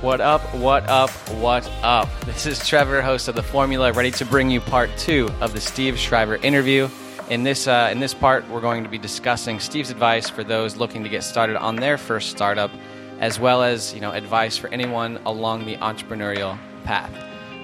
[0.00, 2.08] What up, what up, what up?
[2.20, 5.60] This is Trevor, host of The Formula, ready to bring you part two of the
[5.60, 6.88] Steve Shriver interview.
[7.30, 10.76] In this, uh, in this part, we're going to be discussing Steve's advice for those
[10.76, 12.70] looking to get started on their first startup,
[13.18, 17.10] as well as you know, advice for anyone along the entrepreneurial path.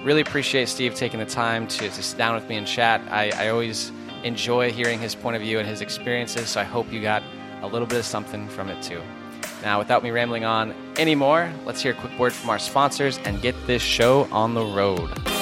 [0.03, 3.01] Really appreciate Steve taking the time to, to sit down with me and chat.
[3.09, 3.93] I, I always
[4.25, 7.23] enjoy hearing his point of view and his experiences, so I hope you got
[7.61, 9.01] a little bit of something from it too.
[9.61, 13.41] Now, without me rambling on anymore, let's hear a quick word from our sponsors and
[13.41, 15.34] get this show on the road.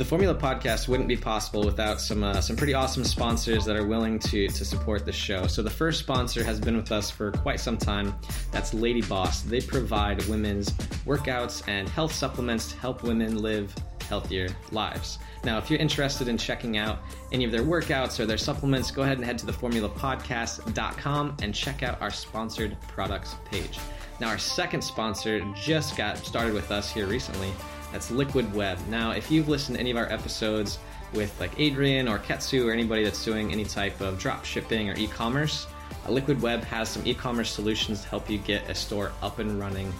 [0.00, 3.86] The Formula Podcast wouldn't be possible without some uh, some pretty awesome sponsors that are
[3.86, 5.46] willing to to support the show.
[5.46, 8.14] So the first sponsor has been with us for quite some time.
[8.50, 9.42] That's Lady Boss.
[9.42, 10.70] They provide women's
[11.04, 13.74] workouts and health supplements to help women live
[14.08, 15.18] healthier lives.
[15.44, 19.02] Now, if you're interested in checking out any of their workouts or their supplements, go
[19.02, 23.78] ahead and head to the theformulapodcast.com and check out our sponsored products page.
[24.18, 27.52] Now, our second sponsor just got started with us here recently.
[27.92, 28.78] That's Liquid Web.
[28.88, 30.78] Now, if you've listened to any of our episodes
[31.12, 34.96] with like Adrian or Ketsu or anybody that's doing any type of drop shipping or
[34.96, 35.66] e-commerce,
[36.06, 39.58] uh, Liquid Web has some e-commerce solutions to help you get a store up and
[39.58, 39.92] running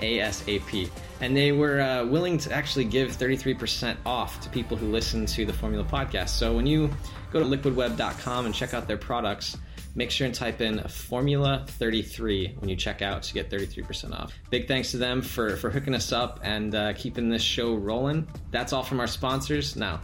[0.00, 0.90] ASAP.
[1.20, 5.44] And they were uh, willing to actually give 33% off to people who listen to
[5.44, 6.30] the Formula Podcast.
[6.30, 6.90] So when you
[7.32, 9.56] go to liquidweb.com and check out their products,
[9.98, 14.32] make sure and type in Formula 33 when you check out to get 33% off.
[14.48, 18.24] Big thanks to them for, for hooking us up and uh, keeping this show rolling.
[18.52, 19.74] That's all from our sponsors.
[19.74, 20.00] Now,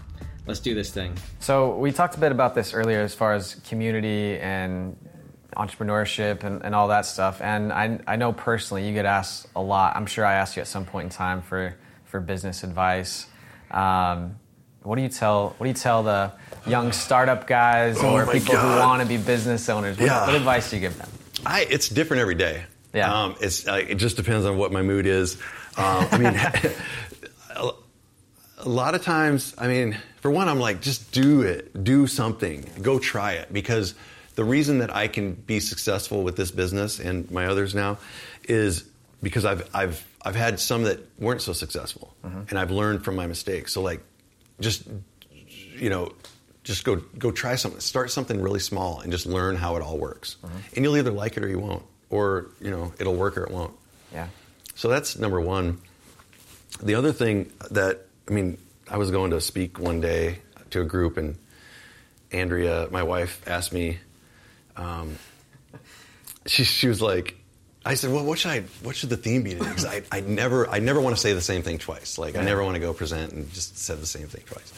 [0.49, 1.17] let's do this thing.
[1.39, 4.97] So we talked a bit about this earlier as far as community and
[5.57, 7.41] entrepreneurship and, and all that stuff.
[7.41, 9.95] And I, I know personally you get asked a lot.
[9.95, 13.29] I'm sure I asked you at some point in time for, for business advice.
[13.71, 14.41] Um,
[14.85, 16.33] what do you tell What do you tell the
[16.67, 18.63] young startup guys Oh or people God.
[18.63, 19.99] who want to be business owners?
[19.99, 20.27] What, Yeah.
[20.27, 21.09] what advice do you give them?
[21.45, 22.65] I, it's different every day.
[22.95, 23.13] Yeah.
[23.13, 25.35] Um, it's uh, it just depends on what my mood is.
[25.77, 26.35] Um, I mean,
[27.57, 27.71] a,
[28.59, 32.65] a lot of times, I mean, for one, I'm like, just do it, do something,
[32.81, 33.95] go try it, because
[34.37, 37.99] the reason that I can be successful with this business and my others now
[38.49, 38.85] is
[39.23, 43.27] because I've I've I've had some that weren't so successful, and I've learned from my
[43.27, 43.73] mistakes.
[43.73, 44.01] So like,
[44.61, 44.85] just
[45.77, 46.13] you know,
[46.63, 47.81] just go go try something.
[47.81, 50.37] Start something really small and just learn how it all works.
[50.75, 53.51] And you'll either like it or you won't, or you know, it'll work or it
[53.51, 53.75] won't.
[54.13, 54.29] Yeah.
[54.75, 55.79] So that's number one.
[56.83, 58.59] The other thing that I mean,
[58.91, 60.39] I was going to speak one day
[60.71, 61.37] to a group, and
[62.33, 63.99] Andrea, my wife, asked me.
[64.77, 65.19] Um,
[66.47, 67.37] she she was like,
[67.87, 69.69] I said, well, what should I what should the theme be today?
[69.69, 72.17] Because I, I never I never want to say the same thing twice.
[72.17, 74.73] Like I never want to go present and just said the same thing twice.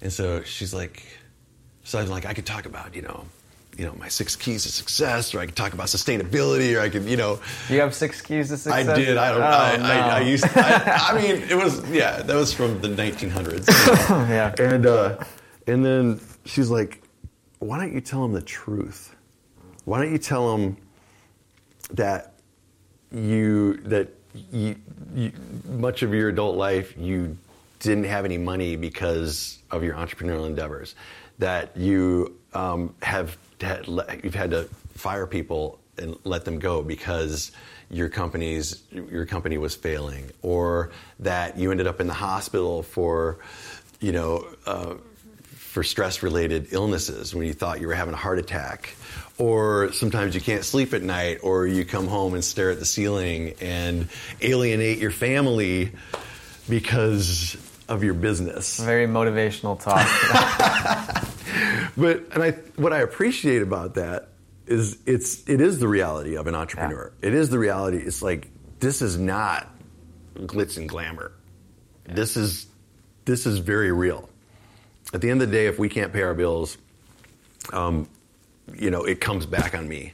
[0.00, 1.02] And so she's like,
[1.84, 3.24] so I'm like, I could talk about you know.
[3.78, 6.90] You know my six keys to success, or I could talk about sustainability, or I
[6.90, 8.88] could, you know, you have six keys to success?
[8.88, 9.16] I did.
[9.16, 9.40] I don't.
[9.40, 9.84] Oh, I, no.
[9.84, 10.44] I, I used.
[10.44, 11.88] I, I mean, it was.
[11.88, 13.68] Yeah, that was from the 1900s.
[14.28, 14.54] yeah.
[14.58, 15.24] and uh,
[15.68, 17.02] and then she's like,
[17.60, 19.14] "Why don't you tell him the truth?
[19.84, 20.76] Why don't you tell him
[21.94, 22.34] that
[23.12, 24.08] you that
[24.52, 24.76] you,
[25.14, 25.32] you
[25.68, 27.36] much of your adult life you
[27.80, 30.94] didn't have any money because of your entrepreneurial endeavors,
[31.38, 33.86] that you um, have had,
[34.22, 34.64] you've had to
[34.94, 37.52] fire people and let them go because
[37.90, 43.38] your company's your company was failing, or that you ended up in the hospital for,
[43.98, 44.46] you know.
[44.66, 44.94] Uh,
[45.70, 48.94] for stress related illnesses when you thought you were having a heart attack.
[49.38, 52.84] Or sometimes you can't sleep at night, or you come home and stare at the
[52.84, 54.08] ceiling and
[54.42, 55.92] alienate your family
[56.68, 57.56] because
[57.88, 58.78] of your business.
[58.78, 60.06] Very motivational talk.
[61.96, 64.28] But and I what I appreciate about that
[64.66, 67.12] is it's it is the reality of an entrepreneur.
[67.20, 67.98] It is the reality.
[67.98, 69.68] It's like this is not
[70.34, 71.32] glitz and glamour.
[72.06, 72.66] This is
[73.26, 74.29] this is very real.
[75.12, 76.78] At the end of the day, if we can't pay our bills,
[77.72, 78.08] um,
[78.74, 80.12] you know, it comes back on me.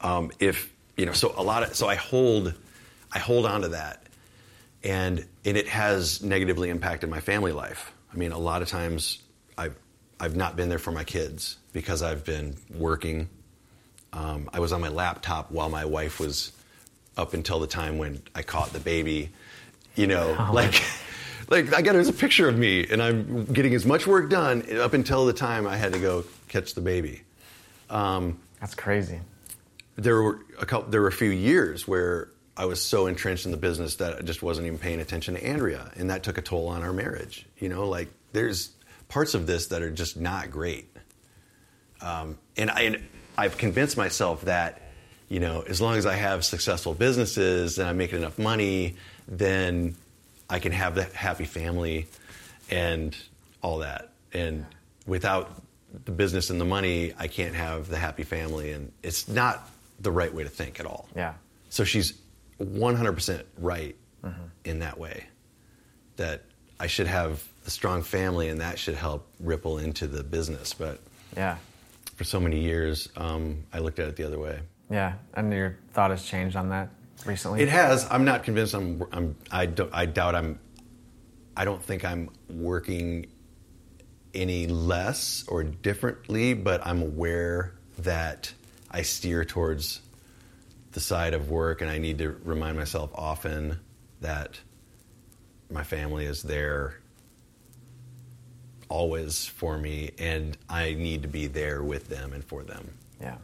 [0.00, 2.54] Um, if you know, so a lot of so I hold
[3.12, 4.06] I hold on to that,
[4.84, 7.92] and and it has negatively impacted my family life.
[8.12, 9.18] I mean, a lot of times
[9.58, 9.74] I've
[10.20, 13.28] I've not been there for my kids because I've been working.
[14.12, 16.52] Um, I was on my laptop while my wife was
[17.16, 19.30] up until the time when I caught the baby.
[19.96, 20.82] You know, like.
[21.50, 24.64] Like I got there's a picture of me, and I'm getting as much work done
[24.78, 27.22] up until the time I had to go catch the baby.
[27.90, 29.20] Um, That's crazy.
[29.96, 33.50] there were a couple, there were a few years where I was so entrenched in
[33.50, 36.42] the business that I just wasn't even paying attention to Andrea, and that took a
[36.42, 37.46] toll on our marriage.
[37.58, 38.70] You know, like there's
[39.08, 40.88] parts of this that are just not great.
[42.00, 43.02] Um, and, I, and
[43.36, 44.80] I've convinced myself that,
[45.28, 48.96] you know, as long as I have successful businesses and I'm making enough money,
[49.26, 49.96] then
[50.50, 52.06] I can have the happy family
[52.70, 53.16] and
[53.62, 54.10] all that.
[54.32, 54.66] And
[55.06, 55.62] without
[56.04, 58.72] the business and the money, I can't have the happy family.
[58.72, 59.68] And it's not
[60.00, 61.08] the right way to think at all.
[61.16, 61.34] Yeah.
[61.68, 62.14] So she's
[62.60, 63.96] 100% right
[64.64, 65.24] in that way.
[66.16, 66.42] That
[66.78, 70.74] I should have a strong family and that should help ripple into the business.
[70.74, 71.00] But
[71.36, 71.56] Yeah.
[72.16, 74.60] for so many years, um, I looked at it the other way.
[74.90, 75.14] Yeah.
[75.34, 76.88] And your thought has changed on that
[77.26, 77.62] recently?
[77.62, 78.06] It has.
[78.10, 78.74] I'm not convinced.
[78.74, 79.02] I'm.
[79.12, 79.36] I'm.
[79.50, 80.34] I, don't, I doubt.
[80.34, 80.58] I'm.
[81.56, 83.26] I don't think I'm working
[84.34, 88.52] any less or differently, but I'm aware that
[88.90, 90.00] I steer towards
[90.92, 93.78] the side of work, and I need to remind myself often
[94.20, 94.60] that
[95.70, 97.00] my family is there
[98.88, 102.92] always for me, and I need to be there with them and for them.
[103.20, 103.36] Yeah.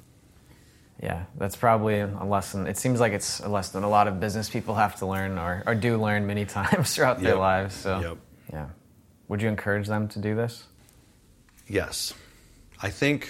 [1.03, 2.67] Yeah, that's probably a lesson.
[2.67, 5.63] It seems like it's a lesson a lot of business people have to learn or,
[5.67, 7.75] or do learn many times throughout their lives.
[7.75, 8.19] So, Yep.
[8.53, 8.67] yeah.
[9.29, 10.65] Would you encourage them to do this?
[11.69, 12.15] Yes,
[12.81, 13.29] I think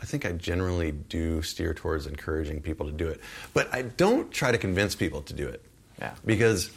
[0.00, 3.20] I think I generally do steer towards encouraging people to do it,
[3.54, 5.62] but I don't try to convince people to do it.
[5.98, 6.12] Yeah.
[6.26, 6.70] because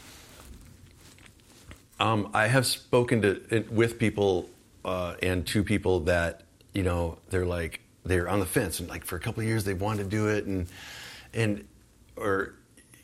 [2.00, 4.50] um, I have spoken to with people
[4.86, 6.44] uh, and to people that
[6.74, 9.64] you know they're like they're on the fence and like for a couple of years
[9.64, 10.68] they've wanted to do it and
[11.34, 11.66] and
[12.18, 12.54] or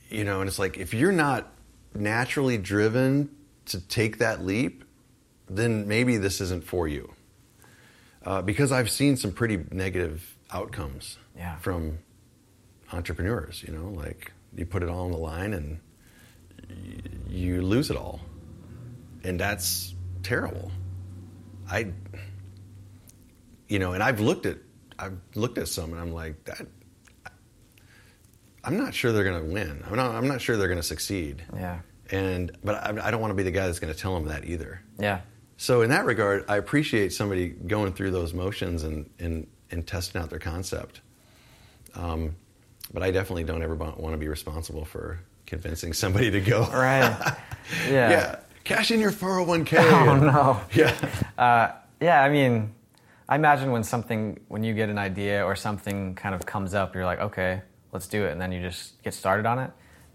[0.09, 1.51] you know and it's like if you're not
[1.93, 3.29] naturally driven
[3.67, 4.83] to take that leap,
[5.49, 7.11] then maybe this isn't for you
[8.25, 11.55] uh, because I've seen some pretty negative outcomes Yeah.
[11.57, 11.99] from
[12.91, 13.63] entrepreneurs.
[13.65, 15.79] You know, like you put it all on the line and
[16.69, 16.75] y-
[17.29, 18.19] you lose it all,
[19.23, 20.71] and that's terrible.
[21.69, 21.91] I,
[23.67, 24.57] you know, and I've looked at
[24.97, 26.65] I've looked at some, and I'm like that.
[28.63, 29.83] I'm not sure they're going to win.
[29.87, 30.15] I'm not.
[30.15, 31.43] I'm not sure they're going to succeed.
[31.53, 31.79] Yeah.
[32.11, 34.27] And but I, I don't want to be the guy that's going to tell them
[34.27, 34.81] that either.
[34.99, 35.21] Yeah.
[35.57, 40.21] So in that regard, I appreciate somebody going through those motions and and, and testing
[40.21, 41.01] out their concept.
[41.93, 42.35] Um,
[42.93, 46.61] but I definitely don't ever want to be responsible for convincing somebody to go.
[46.71, 47.35] Right.
[47.89, 48.11] Yeah.
[48.11, 48.39] yeah.
[48.63, 49.73] Cash in your 401k.
[49.91, 50.61] Oh, no.
[50.71, 50.95] Yeah.
[51.35, 52.74] Uh, yeah, I mean,
[53.27, 56.93] I imagine when something, when you get an idea or something kind of comes up,
[56.93, 57.61] you're like, okay,
[57.91, 59.71] let's do it, and then you just get started on it.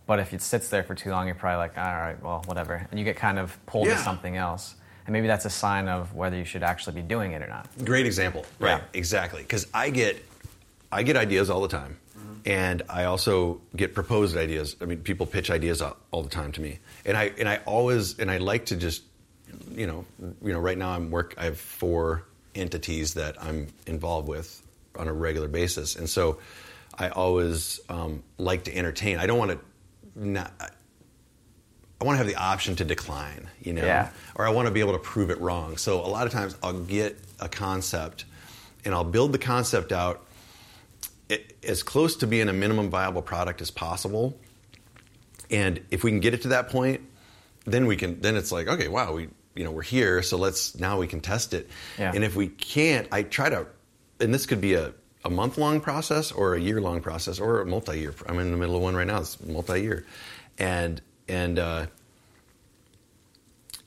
[0.07, 2.87] But if it sits there for too long, you're probably like, all right, well, whatever,
[2.91, 3.97] and you get kind of pulled Yeah.
[3.97, 4.75] to something else,
[5.07, 7.69] and maybe that's a sign of whether you should actually be doing it or not.
[7.85, 8.45] Great example.
[8.59, 8.79] Right.
[8.79, 8.83] Yeah.
[8.93, 9.43] Exactly.
[9.43, 10.25] Because I get
[10.93, 12.35] I get ideas all the time, mm-hmm.
[12.47, 14.77] and I also get proposed ideas.
[14.81, 17.59] I mean, people pitch ideas all, all the time to me, and I and I
[17.67, 19.03] always and I like to just
[19.73, 20.05] you know
[20.43, 22.25] you know right now I'm work I have four
[22.55, 24.63] entities that I'm involved with
[24.97, 26.39] on a regular basis, and so
[26.97, 29.19] I always um, like to entertain.
[29.19, 29.59] I don't want to
[30.29, 30.53] not.
[32.01, 34.09] I want to have the option to decline, you know, Yeah.
[34.35, 35.77] or I want to be able to prove it wrong.
[35.77, 38.25] So a lot of times I'll get a concept
[38.87, 40.25] and I'll build the concept out
[41.63, 44.35] as close to being a minimum viable product as possible.
[45.51, 47.03] And if we can get it to that point,
[47.67, 48.21] then we can.
[48.23, 51.21] Then it's like, okay, wow, we you know we're here, so let's now we can
[51.21, 51.69] test it.
[51.99, 52.13] Yeah.
[52.15, 53.67] And if we can't, I try to,
[54.21, 54.93] and this could be a,
[55.25, 58.15] a month long process or a year long process or a multi year.
[58.27, 59.21] I'm in the middle of one right now.
[59.21, 60.07] It's multi year,
[60.59, 61.87] and and uh,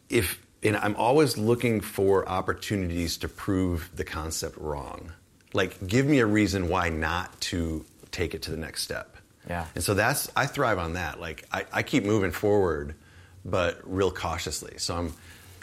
[0.10, 5.12] if and I'm always looking for opportunities to prove the concept wrong.
[5.54, 9.18] Like, give me a reason why not to take it to the next step.
[9.48, 9.66] Yeah.
[9.76, 11.20] And so that's I thrive on that.
[11.20, 12.96] Like, I, I keep moving forward,
[13.44, 14.76] but real cautiously.
[14.78, 15.14] So I'm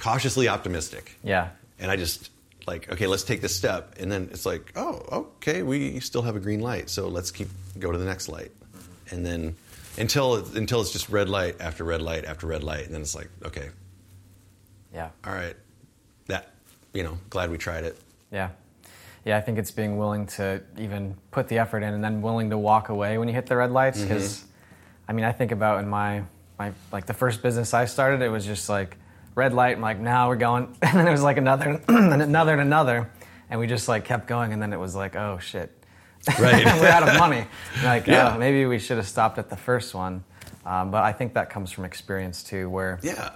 [0.00, 1.18] cautiously optimistic.
[1.22, 1.50] Yeah.
[1.78, 2.30] And I just
[2.66, 6.36] like, okay, let's take this step, and then it's like, oh, okay, we still have
[6.36, 8.50] a green light, so let's keep go to the next light,
[9.10, 9.56] and then
[9.98, 13.14] until until it's just red light after red light after red light, and then it's
[13.14, 13.68] like, okay,
[14.94, 15.10] Yeah.
[15.24, 15.56] all right,
[16.26, 16.50] that
[16.92, 17.98] you know, glad we tried it.
[18.30, 18.50] Yeah.
[19.24, 22.50] Yeah, I think it's being willing to even put the effort in and then willing
[22.50, 23.98] to walk away when you hit the red lights.
[23.98, 24.08] Mm-hmm.
[24.08, 24.44] Because,
[25.06, 26.22] I mean, I think about in my,
[26.58, 28.96] my, like the first business I started, it was just like
[29.34, 29.76] red light.
[29.76, 30.76] I'm like, now we're going.
[30.82, 33.10] And then it was like another, and another, and another.
[33.48, 34.52] And we just like kept going.
[34.52, 35.70] And then it was like, oh shit.
[36.38, 36.64] Right.
[36.80, 37.46] we're out of money.
[37.82, 38.34] Like, Yeah.
[38.34, 40.24] oh, maybe we should have stopped at the first one.
[40.66, 43.30] Um, but I think that comes from experience too, where Yeah,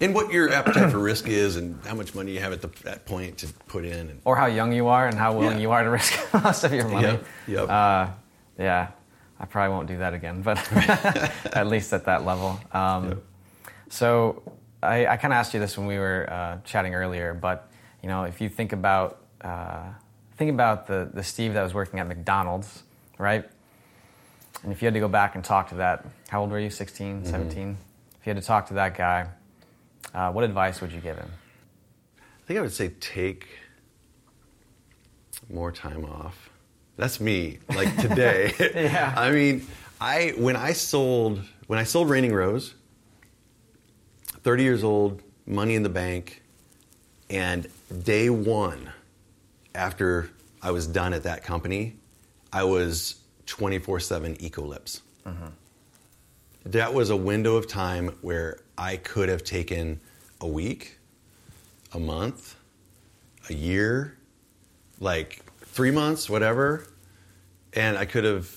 [0.00, 2.68] and what your appetite for risk is, and how much money you have at the,
[2.84, 5.62] that point to put in, and or how young you are and how willing Yeah.
[5.62, 7.08] you are to risk most of your money.
[7.08, 7.68] Yep, yep.
[7.68, 8.06] Uh,
[8.58, 8.88] yeah.
[9.38, 10.56] I probably won't do that again, but
[11.54, 12.58] at least at that level.
[12.72, 13.14] Um, Yeah.
[13.90, 14.42] So
[14.82, 17.70] I, I kind of asked you this when we were uh, chatting earlier, but
[18.02, 19.84] you know, if you think about uh,
[20.36, 22.82] think about the the Steve that was working at McDonald's,
[23.18, 23.48] right?
[24.62, 26.68] And if you had to go back and talk to that, how old were you?
[26.68, 27.78] 16, 17?
[28.20, 29.28] If you had to talk to that guy,
[30.12, 31.30] uh, what advice would you give him?
[32.18, 33.48] I think I would say take
[35.48, 36.50] more time off.
[36.96, 37.58] That's me.
[37.74, 38.52] Like today.
[38.74, 39.14] Yeah.
[39.16, 39.66] I mean,
[40.00, 42.74] I when I sold when I sold Raining Rose,
[44.42, 46.42] 30 years old, money in the bank,
[47.28, 47.66] and
[48.04, 48.90] day 1
[49.74, 50.30] after
[50.62, 51.96] I was done at that company,
[52.52, 53.16] I was
[53.46, 55.00] 24/7 Ecolips.
[55.26, 55.46] Mm-hmm.
[56.66, 60.00] That was a window of time where I could have taken
[60.40, 60.98] a week,
[61.92, 62.56] a month,
[63.48, 64.16] a year,
[64.98, 66.86] like three months, whatever,
[67.72, 68.50] and I could have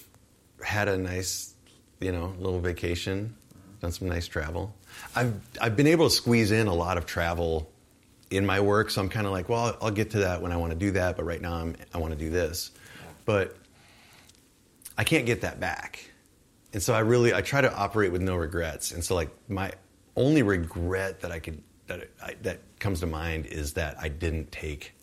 [0.64, 1.54] had a nice,
[2.00, 3.36] you know, little vacation,
[3.84, 4.74] done some nice travel.
[5.16, 7.70] I've I've been able to squeeze in a lot of travel
[8.32, 10.58] in my work, so I'm kind of like, well, I'll get to that when I
[10.58, 12.72] want to do that, but right now I'm, I want to do this,
[13.26, 13.56] but
[14.98, 16.12] I can't get that back.
[16.72, 18.92] And so I really I try to operate with no regrets.
[18.94, 19.74] And so like my
[20.16, 24.52] only regret that I could that I, that comes to mind is that I didn't
[24.52, 24.94] take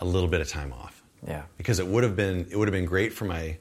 [0.00, 1.02] a little bit of time off.
[1.26, 1.42] Yeah.
[1.58, 3.58] Because it would have been it would have been great for my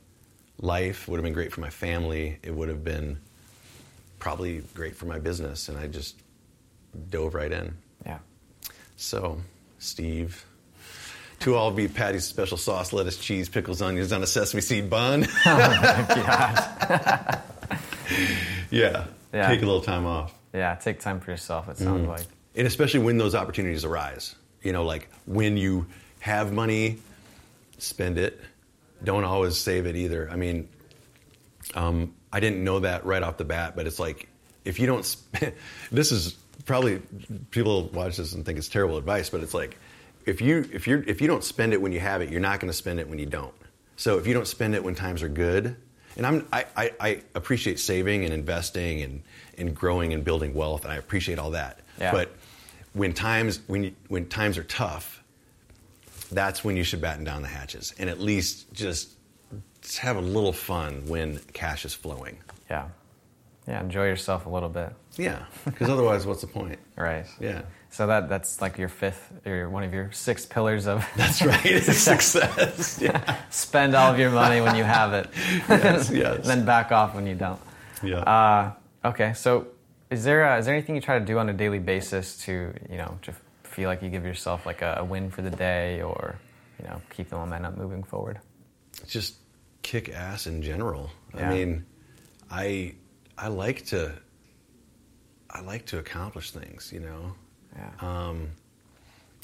[0.62, 3.20] life, would have been great for my family, it would have been
[4.20, 6.16] probably great for my business and I just
[7.10, 7.76] dove right in.
[8.06, 8.20] Yeah.
[8.98, 9.40] So,
[9.80, 10.46] Steve,
[11.40, 15.22] two all beef patties, special sauce, lettuce, cheese, pickles, onions on a sesame seed bun.
[18.72, 19.06] yeah.
[19.34, 19.48] Yeah.
[19.48, 20.34] Take a little time off.
[20.54, 20.76] Yeah.
[20.76, 21.70] Take time for yourself.
[21.70, 22.10] It sounds Mm.
[22.10, 22.26] like.
[22.56, 24.36] And especially when those opportunities arise.
[24.62, 25.86] You know, like when you
[26.20, 26.98] have money,
[27.78, 28.40] spend it.
[29.04, 30.30] Don't always save it either.
[30.30, 30.68] I mean,
[31.76, 34.28] um, I didn't know that right off the bat, but it's like
[34.66, 35.54] if you don't, sp-
[35.92, 36.34] this is
[36.66, 37.02] probably
[37.52, 39.78] people watch this and think it's terrible advice, but it's like
[40.26, 42.60] if you if you if you don't spend it when you have it, you're not
[42.60, 43.54] going to spend it when you don't.
[43.96, 45.76] So if you don't spend it when times are good,
[46.16, 49.24] and I'm I, I, I appreciate saving and investing and
[49.58, 51.80] and growing and building wealth, and I appreciate all that.
[52.00, 52.12] Yeah.
[52.12, 52.32] But
[52.94, 55.24] when times when you, when times are tough,
[56.32, 59.10] that's when you should batten down the hatches and at least just,
[59.82, 62.38] just have a little fun when cash is flowing.
[62.70, 62.90] Yeah.
[63.68, 63.82] Yeah.
[63.82, 64.94] Enjoy yourself a little bit.
[65.16, 66.80] Yeah, because otherwise, what's the point?
[66.96, 67.26] Right.
[67.40, 71.42] Yeah, So that that's like your fifth or one of your six pillars of that's
[71.42, 71.82] right.
[71.84, 73.00] Success.
[73.02, 75.30] Yeah, spend all of your money when you have it.
[75.70, 76.46] Yes, yes.
[76.46, 77.60] then back off when you don't.
[78.04, 78.20] yeah.
[78.20, 78.72] Uh,
[79.10, 79.34] okay.
[79.34, 79.68] So
[80.10, 82.74] is there uh, is there anything you try to do on a daily basis to
[82.90, 86.02] you know to feel like you give yourself like a, a win for the day
[86.02, 86.36] or
[86.82, 88.40] you know keep the momentum moving forward?
[89.08, 89.36] Just
[89.82, 91.10] kick ass in general.
[91.36, 91.50] Yeah.
[91.50, 91.86] I mean,
[92.50, 92.96] I
[93.38, 94.14] I like to
[95.50, 96.92] I like to accomplish things.
[96.94, 97.34] You know,
[97.76, 97.92] Yeah.
[98.02, 98.50] um,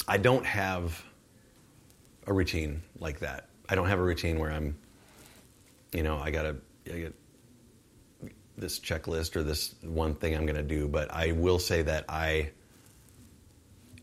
[0.07, 1.03] I don't have
[2.27, 3.49] a routine like that.
[3.69, 4.77] I don't have a routine where I'm,
[5.93, 6.57] you know, I gotta
[6.87, 7.15] I get
[8.57, 10.87] this checklist or this one thing I'm gonna do.
[10.87, 12.51] But I will say that I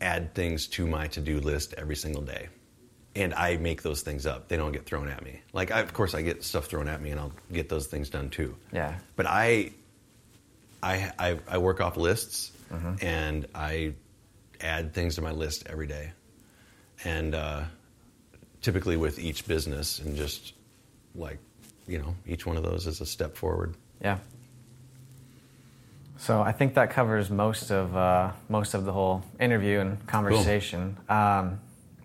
[0.01, 2.49] add things to my to-do list every single day
[3.15, 4.47] and i make those things up.
[4.47, 5.41] They don't get thrown at me.
[5.53, 8.09] Like I, of course i get stuff thrown at me and i'll get those things
[8.09, 8.55] done too.
[8.71, 8.95] Yeah.
[9.15, 9.71] but i
[10.81, 12.51] i i, I work off lists
[13.01, 13.93] and i
[14.61, 16.11] add things to my list every day.
[17.03, 17.63] And uh,
[18.61, 20.53] typically with each business and just
[21.15, 21.37] like
[21.85, 23.75] you know each one of those is a step forward.
[24.01, 24.17] Yeah.
[26.17, 30.97] So I think that covers most of uh, most of the whole interview and conversation.
[31.09, 31.59] Um,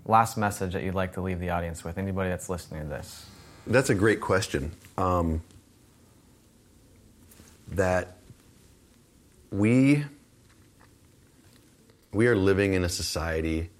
[0.09, 1.99] last message that you'd like to leave the audience with?
[1.99, 3.27] Anybody that's listening to this?
[3.67, 4.73] That's a great question.
[4.97, 5.43] Um,
[7.73, 8.17] that
[9.51, 10.05] we
[12.13, 13.71] we are living in a society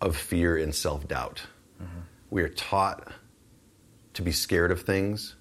[0.00, 1.42] of fear and self doubt.
[2.30, 3.12] We are taught
[4.14, 5.34] to be scared of things.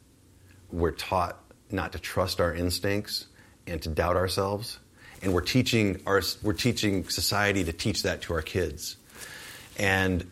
[0.71, 1.39] We're taught
[1.71, 3.27] not to trust our instincts
[3.67, 4.79] and to doubt ourselves.
[5.23, 8.97] And we're teaching our we're teaching society to teach that to our kids.
[9.79, 10.29] And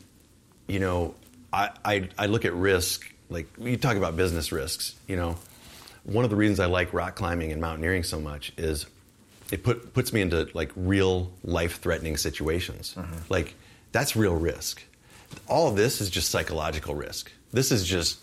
[0.68, 1.16] you know,
[1.52, 5.38] I, I, I look at risk, like you talk about business risks, you know.
[6.04, 8.86] One of the reasons I like rock climbing and mountaineering so much is
[9.52, 12.96] it put, puts me into like real life threatening situations.
[12.98, 13.18] Mm-hmm.
[13.30, 13.56] Like
[13.92, 14.84] that's real risk.
[15.48, 17.32] All of this is just psychological risk.
[17.52, 18.20] This is just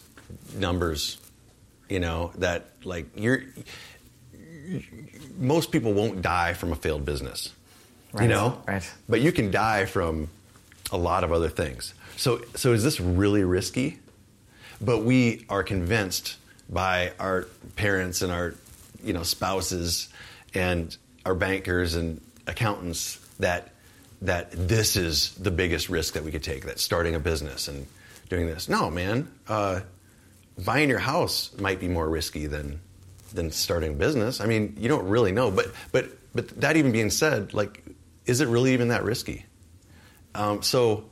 [0.54, 1.18] numbers,
[1.88, 3.42] you know, that like you're,
[5.38, 7.52] most people won't die from a failed business,
[8.12, 8.62] Right, you know?
[8.66, 8.88] right.
[9.08, 10.28] But you can die from
[10.92, 11.94] a lot of other things.
[12.16, 13.98] So, so is this really risky?
[14.80, 16.36] but we are convinced
[16.70, 18.54] by our parents and our
[19.02, 20.08] you know spouses
[20.54, 20.96] and
[21.26, 23.70] our bankers and accountants that
[24.22, 27.88] that this is the biggest risk that we could take that starting a business and
[28.28, 29.80] doing this no man uh,
[30.64, 32.78] buying your house might be more risky than
[33.34, 36.92] than starting a business i mean you don't really know but but but that even
[36.92, 37.82] being said like
[38.26, 39.44] is it really even that risky
[40.34, 41.04] um, so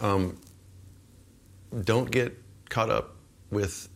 [0.00, 0.38] um,
[1.84, 2.36] don't get
[2.68, 3.16] caught up
[3.50, 3.88] with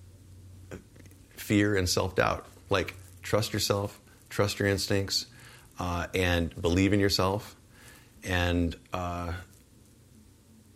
[1.37, 2.47] fear and self doubt.
[2.71, 5.27] Like, trust yourself, trust your instincts,
[5.79, 7.55] uh, and believe in yourself,
[8.25, 9.33] and uh,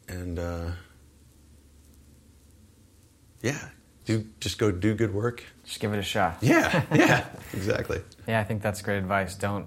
[0.09, 0.71] and uh,
[3.43, 3.69] yeah,
[4.05, 5.43] do just go do good work.
[5.67, 6.39] Just give it a shot.
[6.43, 8.01] Yeah, yeah, exactly.
[8.27, 9.35] Yeah, I think that's great advice.
[9.35, 9.67] Don't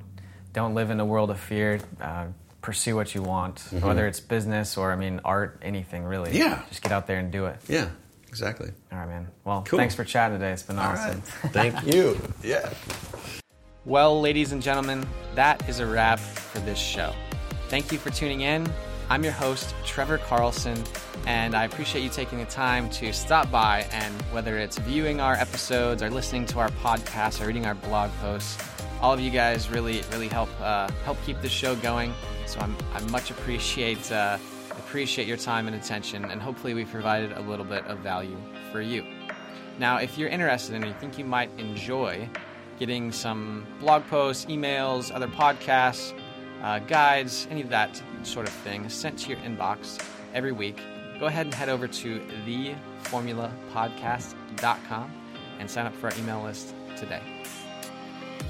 [0.54, 1.80] don't live in a world of fear.
[2.02, 2.28] Uh,
[2.62, 3.86] pursue what you want, mm-hmm.
[3.86, 6.38] whether it's business or I mean art, anything really.
[6.38, 6.62] Yeah.
[6.70, 7.58] Just get out there and do it.
[7.68, 7.90] Yeah,
[8.28, 8.72] exactly.
[8.92, 9.28] All right, man.
[9.44, 9.80] Well, cool.
[9.80, 10.52] thanks for chatting today.
[10.52, 11.22] It's been All awesome.
[11.44, 11.54] Right.
[11.54, 12.20] Thank you.
[12.44, 12.72] Yeah.
[13.86, 17.14] Well, ladies and gentlemen, that is a wrap for this show.
[17.70, 18.72] Thank you for tuning in.
[19.12, 20.84] I'm your host, Trevor Carlson,
[21.26, 25.34] and I appreciate you taking the time to stop by and whether it's viewing our
[25.34, 28.64] episodes or listening to our podcast or reading our blog posts,
[29.02, 32.14] all of you guys really, really help uh, help keep the show going.
[32.46, 34.38] So I'm, I much appreciate uh,
[34.70, 38.38] appreciate your time and attention, and hopefully we provided a little bit of value
[38.72, 39.04] for you.
[39.80, 42.30] Now, if you're interested and you think you might enjoy
[42.78, 46.14] getting some blog posts, emails, other podcasts,
[46.62, 50.82] uh, guides, any of that sort of thing sent to your inbox every week,
[51.20, 55.12] go ahead and head over to theformulapodcast.com
[55.60, 57.22] and sign up for our email list today.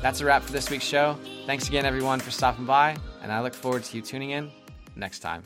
[0.01, 1.17] That's a wrap for this week's show.
[1.45, 4.51] Thanks again, everyone, for stopping by, and I look forward to you tuning in
[4.95, 5.43] next time.